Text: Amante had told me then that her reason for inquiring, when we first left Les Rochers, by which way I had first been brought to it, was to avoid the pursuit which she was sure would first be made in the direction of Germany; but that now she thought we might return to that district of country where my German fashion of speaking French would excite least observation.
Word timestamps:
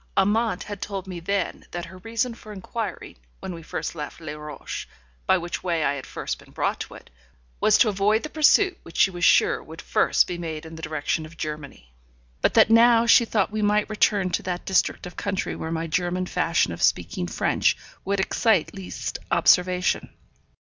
Amante 0.17 0.63
had 0.65 0.81
told 0.81 1.05
me 1.05 1.19
then 1.19 1.65
that 1.69 1.85
her 1.85 1.99
reason 1.99 2.33
for 2.33 2.51
inquiring, 2.51 3.17
when 3.39 3.53
we 3.53 3.61
first 3.61 3.93
left 3.93 4.19
Les 4.19 4.33
Rochers, 4.33 4.87
by 5.27 5.37
which 5.37 5.61
way 5.63 5.83
I 5.83 5.93
had 5.93 6.07
first 6.07 6.39
been 6.39 6.49
brought 6.51 6.79
to 6.79 6.95
it, 6.95 7.11
was 7.59 7.77
to 7.77 7.87
avoid 7.87 8.23
the 8.23 8.29
pursuit 8.31 8.79
which 8.81 8.97
she 8.97 9.11
was 9.11 9.23
sure 9.23 9.61
would 9.61 9.79
first 9.79 10.25
be 10.25 10.39
made 10.39 10.65
in 10.65 10.73
the 10.75 10.81
direction 10.81 11.23
of 11.27 11.37
Germany; 11.37 11.93
but 12.41 12.55
that 12.55 12.71
now 12.71 13.05
she 13.05 13.25
thought 13.25 13.51
we 13.51 13.61
might 13.61 13.91
return 13.91 14.31
to 14.31 14.41
that 14.41 14.65
district 14.65 15.05
of 15.05 15.15
country 15.17 15.55
where 15.55 15.71
my 15.71 15.85
German 15.85 16.25
fashion 16.25 16.73
of 16.73 16.81
speaking 16.81 17.27
French 17.27 17.77
would 18.03 18.19
excite 18.19 18.73
least 18.73 19.19
observation. 19.29 20.09